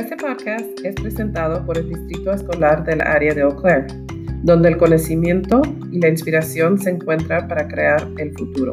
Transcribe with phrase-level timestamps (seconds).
[0.00, 3.86] Este podcast es presentado por el Distrito Escolar del área de Eau Claire,
[4.42, 5.60] donde el conocimiento
[5.92, 8.72] y la inspiración se encuentran para crear el futuro.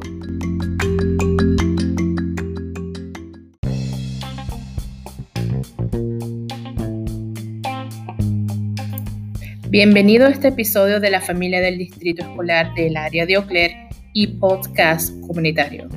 [9.69, 13.89] Bienvenido a este episodio de la familia del Distrito Escolar del área de Eau Claire
[14.13, 15.89] y podcast comunitario.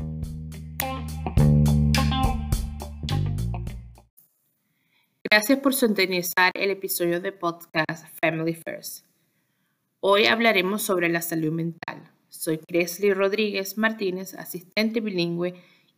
[5.32, 9.06] Gracias por sintonizar el episodio de podcast Family First.
[10.00, 12.10] Hoy hablaremos sobre la salud mental.
[12.28, 15.54] Soy Cresley Rodríguez Martínez, asistente bilingüe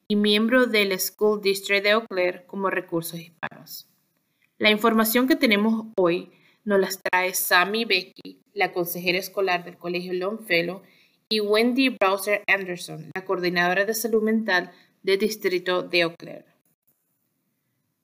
[0.06, 3.88] y miembro del School District de Eau Claire como Recursos Hispanos.
[4.58, 6.30] La información que tenemos hoy
[6.64, 10.82] nos las trae Sammy Becky, la consejera escolar del Colegio Longfellow,
[11.30, 14.72] y Wendy Browser Anderson, la coordinadora de salud mental
[15.02, 16.51] del Distrito de Eau Claire.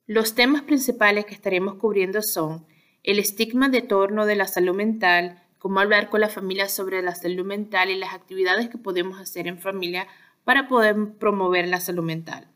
[0.09, 2.65] Los temas principales que estaremos cubriendo son
[3.03, 7.13] el estigma de torno de la salud mental, cómo hablar con la familia sobre la
[7.13, 10.07] salud mental y las actividades que podemos hacer en familia
[10.45, 12.47] para poder promover la salud mental.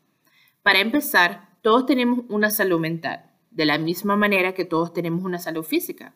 [0.64, 5.38] Para empezar, todos tenemos una salud mental, de la misma manera que todos tenemos una
[5.38, 6.12] salud física.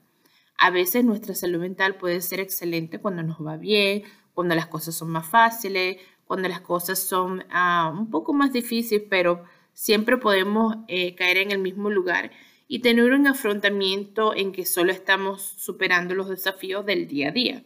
[0.58, 4.02] A veces nuestra salud mental puede ser excelente cuando nos va bien,
[4.34, 9.06] cuando las cosas son más fáciles, cuando las cosas son ah, un poco más difíciles,
[9.08, 9.44] pero
[9.78, 12.32] siempre podemos eh, caer en el mismo lugar
[12.66, 17.64] y tener un afrontamiento en que solo estamos superando los desafíos del día a día.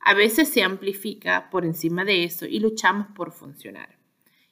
[0.00, 3.98] A veces se amplifica por encima de eso y luchamos por funcionar.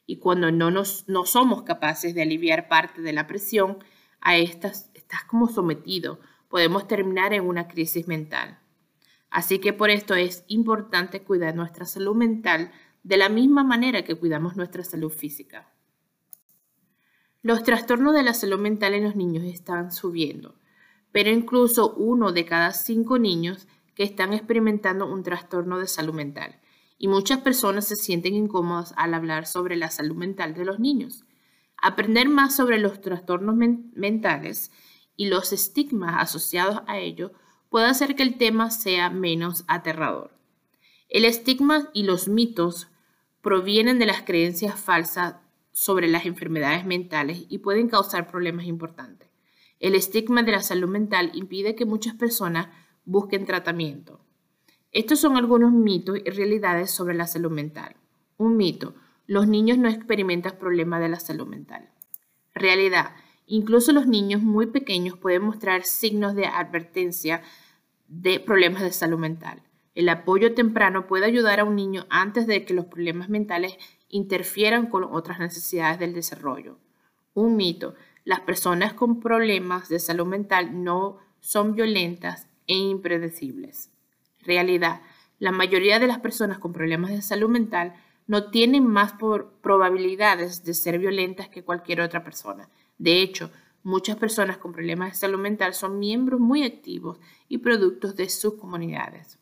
[0.05, 3.79] Y cuando no, nos, no somos capaces de aliviar parte de la presión,
[4.21, 8.59] a estas estás como sometido, podemos terminar en una crisis mental.
[9.31, 12.71] Así que por esto es importante cuidar nuestra salud mental
[13.03, 15.73] de la misma manera que cuidamos nuestra salud física.
[17.47, 20.57] Los trastornos de la salud mental en los niños están subiendo,
[21.13, 26.59] pero incluso uno de cada cinco niños que están experimentando un trastorno de salud mental.
[26.99, 31.25] Y muchas personas se sienten incómodas al hablar sobre la salud mental de los niños.
[31.81, 34.73] Aprender más sobre los trastornos mentales
[35.15, 37.31] y los estigmas asociados a ello
[37.69, 40.33] puede hacer que el tema sea menos aterrador.
[41.09, 42.89] El estigma y los mitos
[43.41, 45.37] provienen de las creencias falsas
[45.79, 49.29] sobre las enfermedades mentales y pueden causar problemas importantes.
[49.79, 52.69] El estigma de la salud mental impide que muchas personas
[53.05, 54.25] busquen tratamiento.
[54.91, 57.95] Estos son algunos mitos y realidades sobre la salud mental.
[58.39, 58.95] Un mito,
[59.27, 61.91] los niños no experimentan problemas de la salud mental.
[62.55, 63.15] Realidad,
[63.45, 67.43] incluso los niños muy pequeños pueden mostrar signos de advertencia
[68.09, 69.63] de problemas de salud mental.
[69.95, 73.77] El apoyo temprano puede ayudar a un niño antes de que los problemas mentales
[74.09, 76.79] interfieran con otras necesidades del desarrollo.
[77.35, 77.95] Un mito,
[78.25, 83.91] las personas con problemas de salud mental no son violentas e impredecibles.
[84.41, 85.03] Realidad,
[85.39, 87.95] la mayoría de las personas con problemas de salud mental
[88.27, 89.15] no tienen más
[89.61, 92.69] probabilidades de ser violentas que cualquier otra persona.
[92.99, 93.51] De hecho,
[93.83, 97.19] muchas personas con problemas de salud mental son miembros muy activos
[97.49, 99.39] y productos de sus comunidades.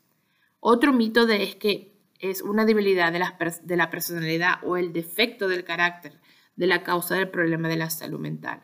[0.60, 1.93] Otro mito es que
[2.30, 6.20] es una debilidad de la, de la personalidad o el defecto del carácter
[6.56, 8.62] de la causa del problema de la salud mental,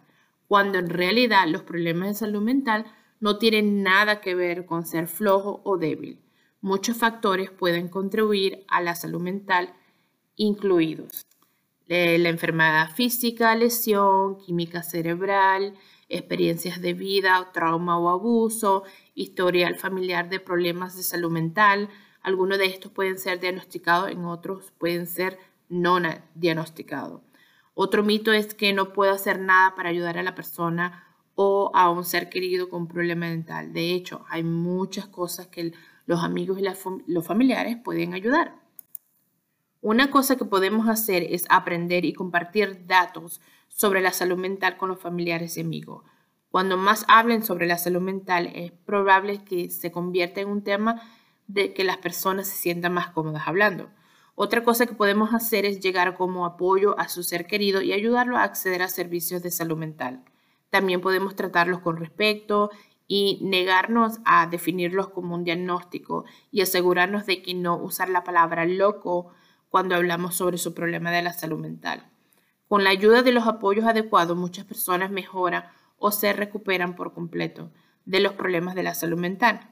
[0.49, 2.87] cuando en realidad los problemas de salud mental
[3.21, 6.21] no tienen nada que ver con ser flojo o débil.
[6.61, 9.75] Muchos factores pueden contribuir a la salud mental,
[10.37, 11.27] incluidos
[11.91, 15.75] la enfermedad física, lesión, química cerebral,
[16.09, 18.85] experiencias de vida, trauma o abuso,
[19.17, 21.89] historial familiar de problemas de salud mental,
[22.23, 25.39] algunos de estos pueden ser diagnosticados, en otros pueden ser
[25.69, 25.99] no
[26.35, 27.23] diagnosticados.
[27.75, 31.05] Otro mito es que no puedo hacer nada para ayudar a la persona
[31.35, 33.73] o a un ser querido con problema mental.
[33.73, 35.73] De hecho, hay muchas cosas que
[36.07, 36.65] los amigos y
[37.07, 38.55] los familiares pueden ayudar.
[39.81, 44.91] Una cosa que podemos hacer es aprender y compartir datos sobre la salud mental con
[44.91, 46.05] los familiares y amigos.
[46.51, 51.01] Cuando más hablen sobre la salud mental, es probable que se convierta en un tema
[51.53, 53.91] de que las personas se sientan más cómodas hablando.
[54.35, 58.37] Otra cosa que podemos hacer es llegar como apoyo a su ser querido y ayudarlo
[58.37, 60.25] a acceder a servicios de salud mental.
[60.71, 62.71] También podemos tratarlos con respeto
[63.09, 68.65] y negarnos a definirlos como un diagnóstico y asegurarnos de que no usar la palabra
[68.65, 69.33] loco
[69.69, 72.09] cuando hablamos sobre su problema de la salud mental.
[72.69, 75.65] Con la ayuda de los apoyos adecuados, muchas personas mejoran
[75.99, 77.73] o se recuperan por completo
[78.05, 79.69] de los problemas de la salud mental.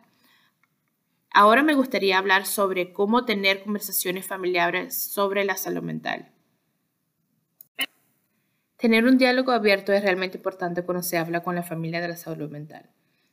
[1.30, 6.32] Ahora me gustaría hablar sobre cómo tener conversaciones familiares sobre la salud mental.
[8.76, 12.16] Tener un diálogo abierto es realmente importante cuando se habla con la familia de la
[12.16, 12.88] salud mental.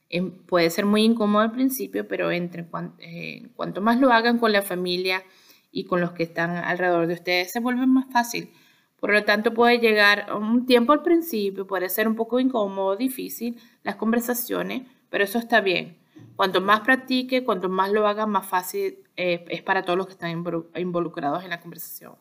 [0.09, 2.65] Em, puede ser muy incómodo al principio, pero entre
[2.99, 5.23] eh, cuanto más lo hagan con la familia
[5.71, 8.51] y con los que están alrededor de ustedes, se vuelve más fácil.
[8.99, 13.59] Por lo tanto, puede llegar un tiempo al principio, puede ser un poco incómodo, difícil
[13.83, 15.97] las conversaciones, pero eso está bien.
[16.35, 20.13] Cuanto más practique, cuanto más lo haga, más fácil eh, es para todos los que
[20.13, 20.43] están
[20.75, 22.15] involucrados en la conversación.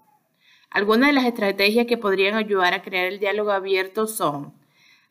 [0.70, 4.54] Algunas de las estrategias que podrían ayudar a crear el diálogo abierto son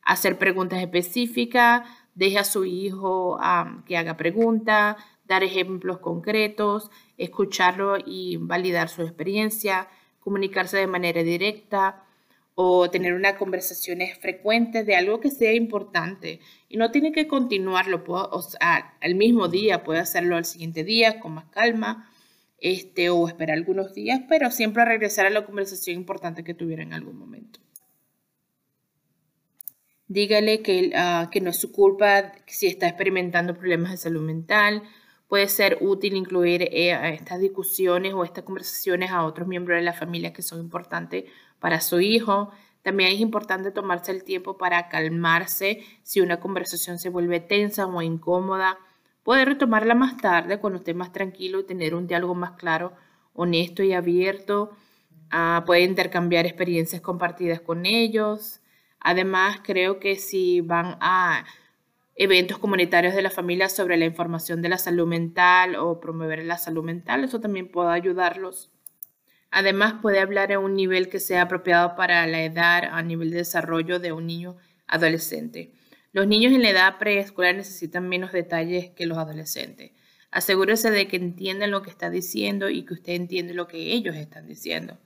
[0.02, 3.40] hacer preguntas específicas, deje a su hijo
[3.86, 9.88] que haga preguntas, dar ejemplos concretos, escucharlo y validar su experiencia,
[10.20, 12.04] comunicarse de manera directa
[12.56, 16.40] o tener una conversaciones frecuentes de algo que sea importante.
[16.70, 21.20] Y no tiene que continuarlo o sea, al mismo día, puede hacerlo al siguiente día
[21.20, 22.10] con más calma
[22.60, 26.94] este, o esperar algunos días, pero siempre regresar a la conversación importante que tuviera en
[26.94, 27.60] algún momento.
[30.08, 34.84] Dígale que, ah, que no es su culpa si está experimentando problemas de salud mental.
[35.28, 39.94] Puede ser útil incluir eh, estas discusiones o estas conversaciones a otros miembros de la
[39.94, 41.26] familia que son importantes
[41.64, 42.52] para su hijo.
[42.82, 48.02] También es importante tomarse el tiempo para calmarse si una conversación se vuelve tensa o
[48.02, 48.78] incómoda.
[49.24, 52.92] Puede retomarla más tarde cuando esté más tranquilo y tener un diálogo más claro,
[53.34, 54.72] honesto y abierto.
[55.32, 58.60] Ah, puede intercambiar experiencias compartidas con ellos.
[59.00, 61.46] Además, creo que si van a
[62.16, 66.58] eventos comunitarios de la familia sobre la información de la salud mental o promover la
[66.58, 68.73] salud mental, eso también puede ayudarlos.
[69.56, 73.38] Además, puede hablar a un nivel que sea apropiado para la edad, a nivel de
[73.38, 74.58] desarrollo de un niño
[74.88, 75.72] adolescente.
[76.12, 79.92] Los niños en la edad preescolar necesitan menos detalles que los adolescentes.
[80.32, 84.16] Asegúrese de que entienden lo que está diciendo y que usted entiende lo que ellos
[84.16, 84.98] están diciendo.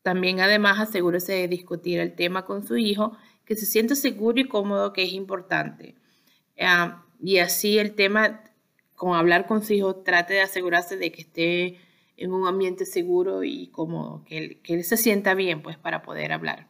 [0.00, 3.14] También además asegúrese de discutir el tema con su hijo,
[3.44, 5.96] que se sienta seguro y cómodo, que es importante.
[6.58, 8.42] Ah, y así el tema,
[8.94, 11.78] con hablar con su hijo, trate de asegurarse de que esté
[12.16, 16.02] en un ambiente seguro y cómodo, que él, que él se sienta bien pues para
[16.02, 16.68] poder hablar.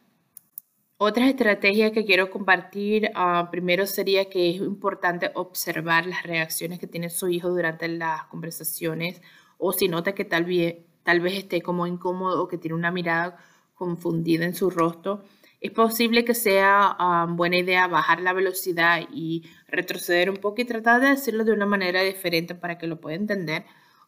[0.97, 6.87] Otras estrategias que quiero compartir, ah, primero sería que es importante observar las reacciones que
[6.87, 9.21] tiene su hijo durante las conversaciones
[9.57, 12.91] o si nota que tal vez tal vez esté como incómodo o que tiene una
[12.91, 13.37] mirada
[13.75, 15.23] confundida en su rostro,
[15.61, 20.65] es posible que sea ah, buena idea bajar la velocidad y retroceder un poco y
[20.65, 23.65] tratar de decirlo de una manera diferente para que lo pueda entender.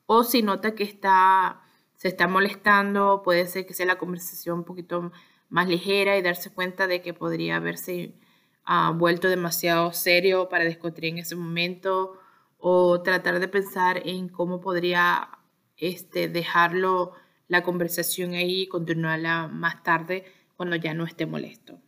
[0.07, 1.61] O si nota que está,
[1.95, 5.11] se está molestando, puede ser que sea la conversación un poquito
[5.49, 8.15] más ligera y darse cuenta de que podría haberse
[8.63, 12.17] ah, vuelto demasiado serio para discutir en ese momento
[12.57, 15.29] o tratar de pensar en cómo podría
[15.75, 17.13] este, dejarlo
[17.47, 20.25] la conversación ahí y continuarla más tarde
[20.55, 21.79] cuando ya no esté molesto.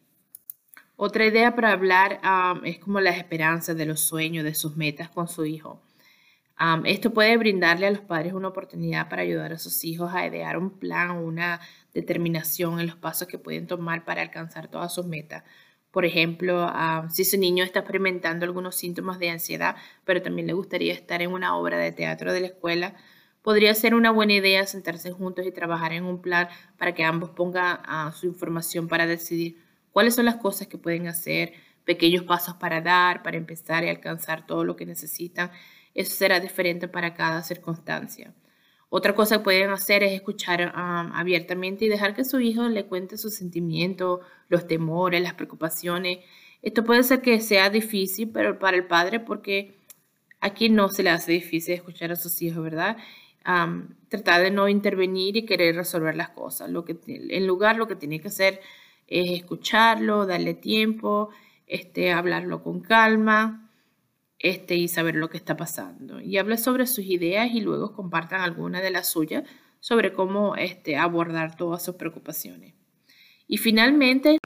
[0.96, 2.20] Otra idea para hablar
[2.66, 5.82] es como las esperanzas de los sueños, de sus metas con su hijo.
[6.86, 10.58] Esto puede brindarle a los padres una oportunidad para ayudar a sus hijos a idear
[10.58, 11.62] un plan o una
[11.94, 15.44] determinación en los pasos que pueden tomar para alcanzar todas sus metas.
[15.92, 16.72] Por ejemplo,
[17.10, 19.76] si su niño está experimentando algunos síntomas de ansiedad,
[20.06, 22.96] pero también le gustaría estar en una obra de teatro de la escuela,
[23.42, 27.30] Podría ser una buena idea sentarse juntos y trabajar en un plan para que ambos
[27.30, 27.80] pongan
[28.14, 29.58] su información para decidir
[29.92, 31.54] cuáles son las cosas que pueden hacer,
[31.86, 35.52] pequeños pasos para dar, para empezar y alcanzar todo lo que necesitan.
[36.00, 38.34] Eso será diferente para cada circunstancia.
[38.88, 42.86] Otra cosa que pueden hacer es escuchar ah, abiertamente y dejar que su hijo le
[42.86, 46.20] cuente sus sentimientos, los temores, las preocupaciones.
[46.62, 49.78] Esto puede ser que sea difícil, pero para el padre, porque
[50.40, 52.96] aquí no se le hace difícil escuchar a sus hijos, ¿verdad?
[54.10, 56.70] tratar de no intervenir y querer resolver las cosas.
[56.70, 58.62] Lo que, en lugar, lo que tiene que hacer
[59.08, 61.30] es escucharlo, darle tiempo,
[61.68, 63.69] este, hablarlo con calma
[64.40, 66.22] este, y saber lo que está pasando.
[66.22, 69.44] Y hable sobre sus ideas y luego compartan alguna de las suyas
[69.82, 72.74] sobre cómo este, abordar todas sus preocupaciones.
[73.48, 74.40] Y finalmente,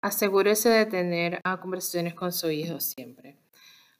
[0.00, 3.36] asegúrese de tener ah, conversaciones con su hijo siempre.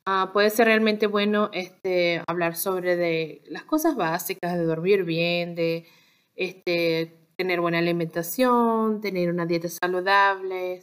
[0.07, 5.87] Ah, puede ser realmente bueno este, hablar sobre las cosas básicas, de dormir bien, de
[6.35, 10.83] este, tener buena alimentación, tener una dieta saludable.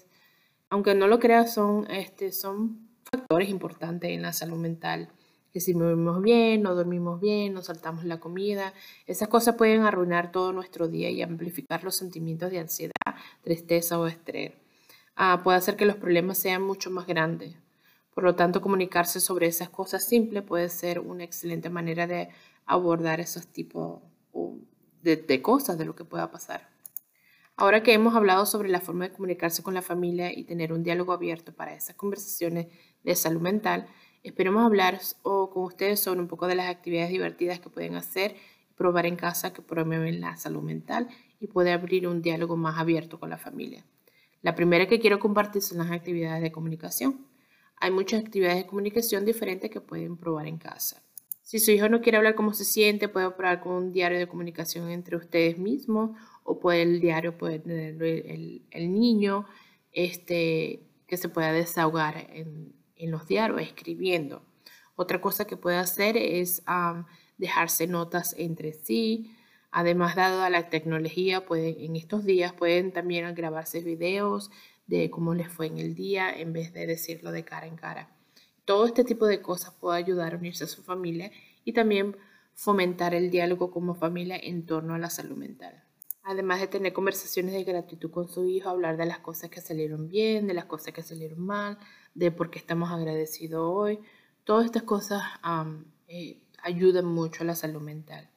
[0.69, 2.85] Aunque no lo creas, son, este, son
[3.17, 5.10] factores importantes en la salud mental.
[5.51, 8.74] Que si dormimos bien, no dormimos bien, nos saltamos la comida,
[9.07, 14.07] esas cosas pueden arruinar todo nuestro día y amplificar los sentimientos de ansiedad, tristeza o
[14.07, 14.51] estrés.
[15.15, 17.55] Ah, puede hacer que los problemas sean mucho más grandes.
[18.13, 22.29] Por lo tanto, comunicarse sobre esas cosas simples puede ser una excelente manera de
[22.65, 24.01] abordar esos tipos
[25.01, 26.69] de, cosas, de lo que pueda pasar.
[27.57, 30.84] Ahora que hemos hablado sobre la forma de comunicarse con la familia y tener un
[30.84, 32.67] diálogo abierto para esas conversaciones
[33.06, 33.88] de salud mental,
[34.24, 38.36] esperemos hablar con ustedes sobre un poco de las actividades divertidas que pueden hacer
[38.76, 41.08] probar en casa que promueven la salud mental
[41.40, 43.86] y puede abrir un diálogo más abierto con la familia.
[44.42, 47.26] La primera que quiero compartir son las actividades de comunicación.
[47.78, 51.02] Hay muchas actividades de comunicación diferentes que pueden probar en casa.
[51.42, 54.28] Si su hijo no quiere hablar cómo se siente, puede probar con un diario de
[54.28, 56.12] comunicación entre ustedes mismos
[56.44, 59.46] o puede el diario puede tener el, niño
[59.92, 64.44] este, que se pueda desahogar en, los diarios escribiendo.
[64.96, 66.64] Otra cosa que puede hacer es
[67.38, 69.36] dejarse notas entre sí.
[69.72, 74.50] Además, dado a la tecnología, pueden, en estos días pueden también grabarse videos
[74.88, 78.16] de cómo les fue en el día en vez de decirlo de cara en cara.
[78.64, 81.32] Todo este tipo de cosas puede ayudar a unirse a su familia
[81.64, 82.16] y también
[82.54, 85.84] fomentar el diálogo como familia en torno a la salud mental.
[86.24, 90.08] Además de tener conversaciones de gratitud con su hijo, hablar de las cosas que salieron
[90.08, 91.78] bien, de las cosas que salieron mal,
[92.15, 94.00] de por qué estamos agradecidos hoy.
[94.43, 95.24] Todas estas cosas
[96.07, 98.27] eh, ayudan mucho a la salud mental.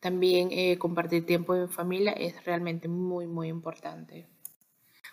[0.00, 4.26] También eh, compartir tiempo en familia es realmente muy, muy importante.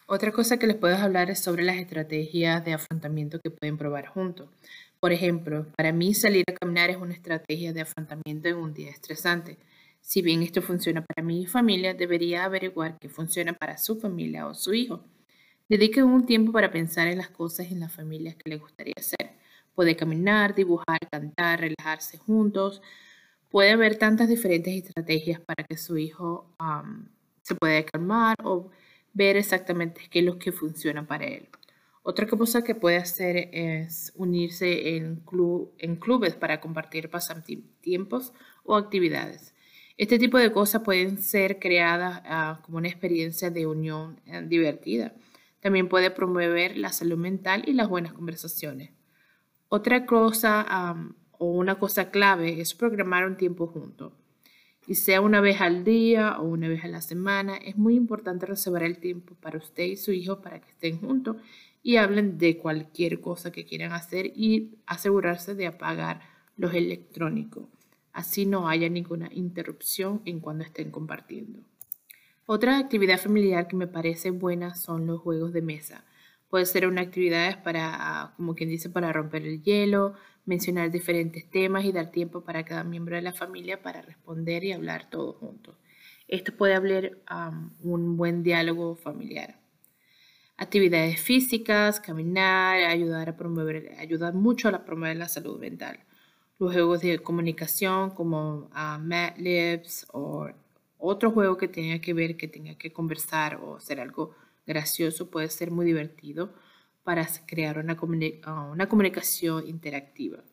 [0.05, 4.07] Otra cosa que les puedo hablar es sobre las estrategias de afrontamiento que pueden probar
[4.07, 4.49] juntos.
[5.01, 8.89] Por ejemplo, para mí salir a caminar es una estrategia de afrontamiento en un día
[8.89, 9.57] estresante.
[9.99, 14.53] Si bien esto funciona para mi familia, debería averiguar qué funciona para su familia o
[14.53, 15.03] su hijo.
[15.69, 19.31] Dedique un tiempo para pensar en las cosas en las familias que le gustaría hacer.
[19.75, 22.81] Puede caminar, dibujar, cantar, relajarse juntos.
[23.49, 26.55] Puede haber tantas diferentes estrategias para que su hijo
[27.41, 28.71] se pueda calmar o
[29.13, 31.49] ver exactamente qué es lo que funciona para él.
[32.01, 35.21] Otra cosa que puede hacer es unirse en,
[35.79, 38.31] en clubes para compartir pasatiempos
[38.63, 39.53] o actividades.
[39.97, 45.13] Este tipo de cosas pueden ser creadas ah, como una experiencia de unión eh, divertida.
[45.67, 48.91] También puede promover la salud mental y las buenas conversaciones.
[49.67, 50.95] Otra cosa
[51.31, 54.13] o una cosa clave es programar un tiempo juntos.
[54.87, 58.45] Y sea una vez al día o una vez a la semana, es muy importante
[58.45, 61.35] reservar el tiempo para usted y su hijo para que estén juntos
[61.83, 66.21] y hablen de cualquier cosa que quieran hacer y asegurarse de apagar
[66.55, 67.65] los electrónicos.
[68.13, 71.59] Así no haya ninguna interrupción en cuando estén compartiendo.
[72.49, 76.05] Otra actividad familiar que me parece buena son los juegos de mesa.
[76.49, 80.13] Puede ser una actividad para, como quien dice, para romper el hielo,
[80.45, 84.71] mencionar diferentes temas y dar tiempo para cada miembro de la familia para responder y
[84.71, 85.75] hablar todos juntos.
[86.29, 87.21] Esto puede abrir
[87.83, 89.59] un buen diálogo familiar.
[90.55, 95.99] Actividades físicas, caminar, ayudar a promover, ayudar mucho a promover la salud mental
[96.59, 100.49] los juegos de comunicación como uh, Mad Libs o
[100.97, 104.35] otro juego que tenga que ver, que tenga que conversar o ser algo
[104.65, 106.53] gracioso puede ser muy divertido
[107.03, 107.97] para crear una,
[108.43, 110.43] ah, una comunicación interactiva.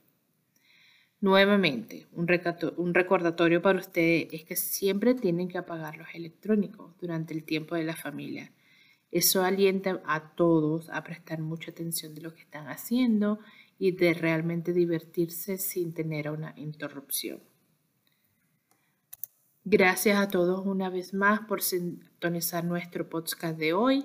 [1.20, 2.28] Nuevamente, un,
[2.76, 7.74] un recordatorio para ustedes es que siempre tienen que apagar los electrónicos durante el tiempo
[7.74, 8.52] de la familia.
[9.10, 13.38] Eso alienta a todos a prestar mucha atención de lo que están haciendo
[13.78, 17.40] y de realmente divertirse sin tener una interrupción.
[19.66, 24.00] Gracias a todos una vez más por sintonizar nuestro podcast de hoy.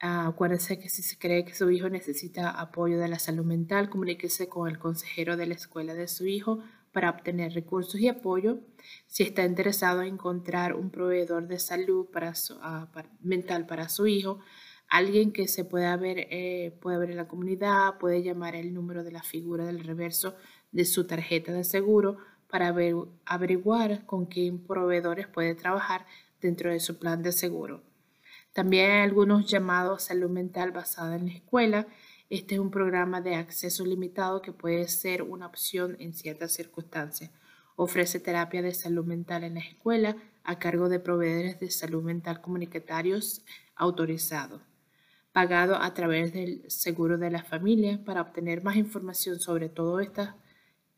[0.00, 3.90] Uh, acuérdense que si se cree que su hijo necesita apoyo de la salud mental,
[3.90, 6.60] comuníquese con el consejero de la escuela de su hijo
[6.92, 8.60] para obtener recursos y apoyo.
[9.08, 12.88] Si está interesado en encontrar un proveedor de salud para ah,
[13.20, 14.38] mental para su hijo,
[14.88, 19.02] alguien que se pueda ver, eh, puede ver en la comunidad, puede llamar el número
[19.02, 20.36] de la figura del reverso
[20.70, 22.18] de su tarjeta de seguro
[22.48, 22.74] para
[23.24, 26.06] averiguar con qué proveedores puede trabajar
[26.40, 27.82] dentro de su plan de seguro.
[28.52, 31.86] También hay algunos llamados salud mental basada en la escuela.
[32.30, 37.30] Este es un programa de acceso limitado que puede ser una opción en ciertas circunstancias.
[37.76, 42.40] Ofrece terapia de salud mental en la escuela a cargo de proveedores de salud mental
[42.40, 43.44] comunitarios
[43.76, 44.62] autorizados
[45.32, 50.34] pagado a través del seguro de la familia para obtener más información sobre todo esto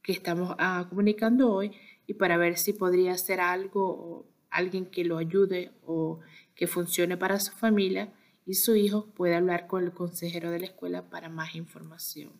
[0.02, 1.72] que estamos ah, comunicando hoy
[2.06, 6.20] y para ver si podría ser algo o alguien que lo ayude o
[6.54, 8.12] que funcione para su familia
[8.46, 12.32] y su hijo puede hablar con el consejero de la escuela para más información.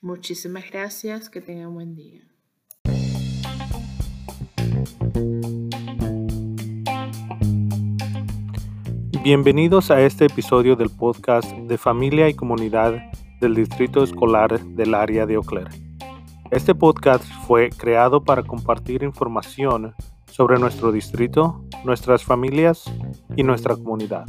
[0.00, 2.22] Muchísimas gracias, que tengan un buen día.
[9.22, 15.24] Bienvenidos a este episodio del podcast de familia y comunidad del Distrito Escolar del área
[15.24, 15.44] de Eau
[16.54, 19.92] Este podcast fue creado para compartir información
[20.30, 22.84] sobre nuestro distrito, nuestras familias
[23.34, 24.24] y nuestra comunidad.